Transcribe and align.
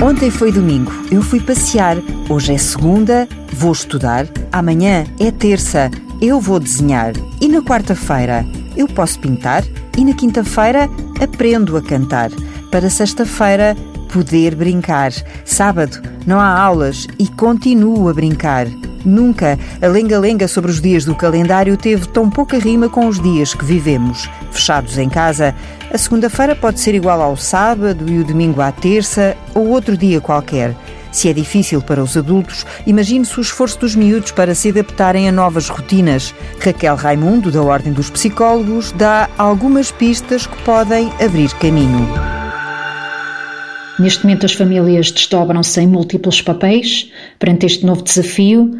Ontem 0.00 0.30
foi 0.30 0.52
domingo, 0.52 0.92
eu 1.10 1.20
fui 1.20 1.40
passear. 1.40 1.96
Hoje 2.28 2.54
é 2.54 2.58
segunda, 2.58 3.28
vou 3.52 3.72
estudar. 3.72 4.28
Amanhã 4.52 5.04
é 5.18 5.32
terça, 5.32 5.90
eu 6.22 6.40
vou 6.40 6.60
desenhar. 6.60 7.12
E 7.40 7.48
na 7.48 7.60
quarta-feira, 7.62 8.46
eu 8.76 8.86
posso 8.86 9.18
pintar. 9.18 9.64
E 9.96 10.04
na 10.04 10.14
quinta-feira, 10.14 10.88
aprendo 11.20 11.76
a 11.76 11.82
cantar. 11.82 12.30
Para 12.70 12.88
sexta-feira, 12.88 13.76
poder 14.12 14.54
brincar. 14.54 15.10
Sábado, 15.44 16.00
não 16.24 16.38
há 16.38 16.60
aulas 16.60 17.08
e 17.18 17.26
continuo 17.26 18.08
a 18.08 18.14
brincar. 18.14 18.68
Nunca 19.04 19.58
a 19.80 19.86
lenga-lenga 19.86 20.48
sobre 20.48 20.70
os 20.70 20.80
dias 20.80 21.04
do 21.04 21.14
calendário 21.14 21.76
teve 21.76 22.08
tão 22.08 22.28
pouca 22.28 22.58
rima 22.58 22.88
com 22.88 23.06
os 23.06 23.20
dias 23.20 23.54
que 23.54 23.64
vivemos. 23.64 24.28
Fechados 24.50 24.98
em 24.98 25.08
casa, 25.08 25.54
a 25.92 25.98
segunda-feira 25.98 26.54
pode 26.54 26.80
ser 26.80 26.94
igual 26.94 27.20
ao 27.22 27.36
sábado 27.36 28.10
e 28.10 28.18
o 28.18 28.24
domingo 28.24 28.60
à 28.60 28.72
terça 28.72 29.36
ou 29.54 29.68
outro 29.68 29.96
dia 29.96 30.20
qualquer. 30.20 30.74
Se 31.10 31.28
é 31.28 31.32
difícil 31.32 31.80
para 31.80 32.02
os 32.02 32.16
adultos, 32.16 32.66
imagine-se 32.86 33.38
o 33.38 33.40
esforço 33.40 33.80
dos 33.80 33.94
miúdos 33.94 34.30
para 34.30 34.54
se 34.54 34.68
adaptarem 34.68 35.28
a 35.28 35.32
novas 35.32 35.68
rotinas. 35.68 36.34
Raquel 36.60 36.96
Raimundo, 36.96 37.50
da 37.50 37.62
Ordem 37.62 37.92
dos 37.92 38.10
Psicólogos, 38.10 38.92
dá 38.92 39.28
algumas 39.38 39.90
pistas 39.90 40.46
que 40.46 40.62
podem 40.62 41.10
abrir 41.20 41.50
caminho. 41.54 42.08
Neste 43.98 44.22
momento, 44.22 44.46
as 44.46 44.52
famílias 44.52 45.10
desdobram-se 45.10 45.80
em 45.80 45.88
múltiplos 45.88 46.40
papéis 46.40 47.10
perante 47.36 47.66
este 47.66 47.84
novo 47.84 48.02
desafio 48.02 48.70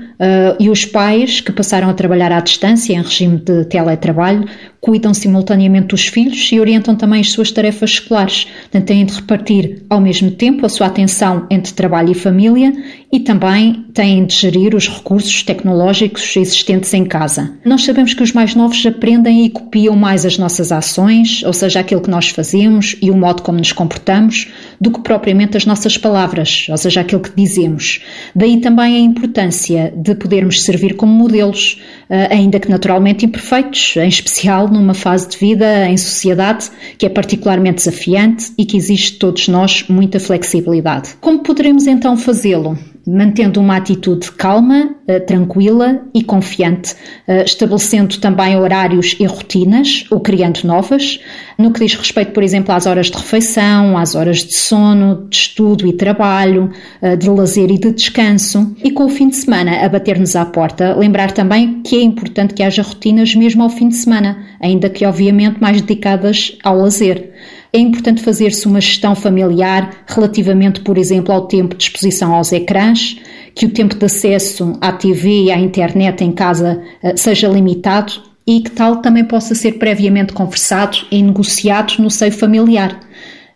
e 0.58 0.68
os 0.68 0.84
pais 0.84 1.40
que 1.40 1.52
passaram 1.52 1.88
a 1.88 1.95
trabalhar 1.95 2.32
à 2.32 2.40
distância, 2.40 2.92
em 2.92 3.02
regime 3.02 3.38
de 3.38 3.64
teletrabalho, 3.64 4.48
cuidam 4.88 5.12
simultaneamente 5.12 5.88
dos 5.88 6.06
filhos 6.06 6.51
e 6.51 6.59
orientam 6.59 6.97
também 6.97 7.20
as 7.20 7.30
suas 7.30 7.52
tarefas 7.52 7.91
escolares. 7.91 8.48
Têm 8.87 9.05
de 9.05 9.12
repartir 9.12 9.84
ao 9.91 10.01
mesmo 10.01 10.30
tempo 10.30 10.64
a 10.64 10.69
sua 10.70 10.87
atenção 10.87 11.47
entre 11.51 11.74
trabalho 11.74 12.11
e 12.12 12.14
família 12.14 12.73
e 13.12 13.20
também 13.20 13.84
têm 13.92 14.25
de 14.25 14.34
gerir 14.34 14.75
os 14.75 14.89
recursos 14.89 15.42
tecnológicos 15.42 16.34
existentes 16.36 16.94
em 16.94 17.05
casa. 17.05 17.55
Nós 17.66 17.84
sabemos 17.84 18.14
que 18.14 18.22
os 18.22 18.33
mais 18.33 18.55
novos 18.55 18.84
aprendem 18.86 19.44
e 19.44 19.50
copiam 19.50 19.94
mais 19.94 20.25
as 20.25 20.39
nossas 20.39 20.72
ações, 20.72 21.42
ou 21.42 21.53
seja, 21.53 21.81
aquilo 21.81 22.00
que 22.00 22.11
nós 22.11 22.31
fazemos 22.31 22.97
e 23.03 23.11
o 23.11 23.16
modo 23.16 23.42
como 23.42 23.59
nos 23.59 23.72
comportamos, 23.72 24.48
do 24.81 24.91
que 24.91 25.00
propriamente 25.00 25.56
as 25.56 25.66
nossas 25.66 25.98
palavras, 25.98 26.66
ou 26.70 26.77
seja, 26.78 27.03
aquilo 27.03 27.20
que 27.20 27.36
dizemos. 27.36 28.00
Daí 28.34 28.59
também 28.59 28.97
a 28.97 29.00
importância 29.00 29.92
de 29.94 30.14
podermos 30.14 30.62
servir 30.62 30.94
como 30.94 31.12
modelos, 31.12 31.78
ainda 32.09 32.59
que 32.59 32.70
naturalmente 32.70 33.27
imperfeitos, 33.27 33.97
em 33.97 34.09
especial 34.09 34.69
numa 34.69 34.95
fase 34.95 35.28
de 35.28 35.37
vida 35.37 35.89
em 35.89 35.97
sociedade 35.97 36.70
que 36.97 37.06
é 37.06 37.09
particularmente 37.09 37.77
desafiante 37.77 38.53
e 38.56 38.65
que 38.65 38.77
exige 38.77 39.12
de 39.12 39.19
todos 39.19 39.48
nós 39.48 39.84
muita 39.89 40.19
flexibilidade. 40.19 41.17
Como 41.20 41.42
poderemos 41.42 41.87
então 41.87 42.17
fazê-lo? 42.17 42.78
Mantendo 43.11 43.59
uma 43.59 43.77
atitude 43.77 44.31
calma, 44.33 44.91
eh, 45.06 45.19
tranquila 45.19 46.03
e 46.14 46.23
confiante, 46.23 46.95
eh, 47.27 47.42
estabelecendo 47.42 48.19
também 48.19 48.55
horários 48.55 49.17
e 49.19 49.25
rotinas 49.25 50.05
ou 50.11 50.20
criando 50.20 50.62
novas, 50.65 51.19
no 51.56 51.73
que 51.73 51.81
diz 51.81 51.95
respeito, 51.95 52.33
por 52.33 52.42
exemplo, 52.42 52.75
às 52.75 52.84
horas 52.84 53.06
de 53.06 53.17
refeição, 53.17 53.97
às 53.97 54.15
horas 54.15 54.45
de 54.45 54.55
sono, 54.55 55.27
de 55.31 55.37
estudo 55.37 55.87
e 55.87 55.95
trabalho, 55.95 56.70
eh, 57.00 57.17
de 57.17 57.31
lazer 57.31 57.70
e 57.70 57.78
de 57.78 57.92
descanso, 57.92 58.77
e 58.84 58.91
com 58.91 59.06
o 59.06 59.09
fim 59.09 59.31
de 59.31 59.37
semana 59.37 59.87
a 59.87 59.89
bater-nos 59.89 60.37
à 60.37 60.45
porta, 60.45 60.95
lembrar 60.95 61.33
também 61.33 61.81
que 61.83 61.97
é 61.97 62.03
importante 62.03 62.53
que 62.53 62.62
haja 62.62 62.83
rotinas 62.83 63.34
mesmo 63.34 63.62
ao 63.62 63.70
fim 63.70 63.89
de 63.89 63.97
semana, 63.97 64.37
ainda 64.61 64.91
que 64.91 65.06
obviamente 65.06 65.59
mais 65.62 65.81
dedicadas 65.81 66.59
ao 66.62 66.77
lazer. 66.77 67.33
É 67.72 67.78
importante 67.78 68.22
fazer-se 68.22 68.66
uma 68.66 68.80
gestão 68.80 69.14
familiar 69.14 70.05
relativamente, 70.06 70.80
por 70.80 70.97
exemplo, 70.97 71.34
ao 71.34 71.47
tempo 71.47 71.75
de 71.75 71.84
exposição 71.84 72.34
aos 72.34 72.50
ecrãs, 72.50 73.20
que 73.55 73.66
o 73.66 73.70
tempo 73.70 73.94
de 73.94 74.05
acesso 74.06 74.78
à 74.80 74.92
TV 74.92 75.44
e 75.44 75.50
à 75.50 75.58
internet 75.58 76.25
em 76.25 76.33
casa 76.33 76.83
eh, 77.02 77.16
seja 77.16 77.48
limitado 77.48 78.12
e 78.47 78.60
que 78.60 78.70
tal 78.70 79.03
também 79.03 79.25
possa 79.25 79.54
ser 79.54 79.72
previamente 79.72 80.32
conversado 80.32 80.97
e 81.10 81.22
negociado 81.22 81.94
no 81.98 82.10
seio 82.10 82.32
familiar. 82.32 83.00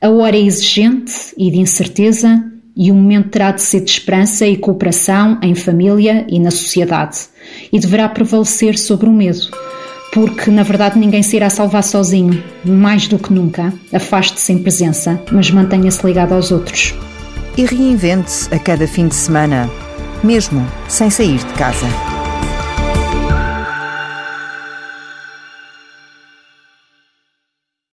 A 0.01 0.11
hora 0.11 0.37
é 0.37 0.41
exigente 0.41 1.13
e 1.39 1.51
de 1.51 1.59
incerteza 1.59 2.45
e 2.77 2.91
o 2.91 2.95
momento 2.95 3.31
terá 3.31 3.53
de 3.53 3.63
ser 3.63 3.81
de 3.81 3.91
esperança 3.91 4.47
e 4.47 4.57
cooperação 4.57 5.39
em 5.43 5.55
família 5.55 6.27
e 6.29 6.39
na 6.39 6.51
sociedade 6.51 7.19
e 7.73 7.79
deverá 7.79 8.09
prevalecer 8.09 8.79
sobre 8.79 9.09
o 9.09 9.13
medo 9.13 9.49
porque 10.13 10.51
na 10.51 10.63
verdade 10.63 10.99
ninguém 10.99 11.23
se 11.23 11.35
irá 11.35 11.51
salvar 11.51 11.83
sozinho. 11.83 12.45
Mais 12.65 13.09
do 13.09 13.19
que 13.19 13.33
nunca, 13.33 13.73
afaste-se 13.93 14.53
em 14.53 14.59
presença, 14.59 15.21
mas 15.33 15.51
mantenha-se 15.51 16.07
ligado 16.07 16.35
aos 16.35 16.53
outros. 16.53 16.95
E 17.57 17.65
reinvente-se 17.65 18.55
a 18.55 18.59
cada 18.59 18.87
fim 18.87 19.09
de 19.09 19.15
semana, 19.15 19.69
mesmo 20.23 20.65
sem 20.87 21.11
sair 21.11 21.39
de 21.39 21.53
casa. 21.55 22.12